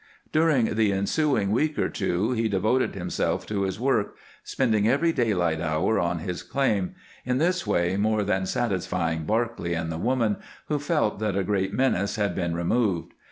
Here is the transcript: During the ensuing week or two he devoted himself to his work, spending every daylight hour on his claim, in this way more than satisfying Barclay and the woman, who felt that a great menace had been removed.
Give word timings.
During 0.31 0.73
the 0.73 0.91
ensuing 0.93 1.51
week 1.51 1.77
or 1.77 1.87
two 1.87 2.31
he 2.31 2.49
devoted 2.49 2.95
himself 2.95 3.45
to 3.45 3.61
his 3.61 3.79
work, 3.79 4.15
spending 4.43 4.87
every 4.87 5.11
daylight 5.13 5.61
hour 5.61 5.99
on 5.99 6.17
his 6.17 6.41
claim, 6.41 6.95
in 7.23 7.37
this 7.37 7.67
way 7.67 7.97
more 7.97 8.23
than 8.23 8.47
satisfying 8.47 9.25
Barclay 9.25 9.75
and 9.75 9.91
the 9.91 9.99
woman, 9.99 10.37
who 10.69 10.79
felt 10.79 11.19
that 11.19 11.37
a 11.37 11.43
great 11.43 11.71
menace 11.71 12.15
had 12.15 12.33
been 12.33 12.55
removed. 12.55 13.11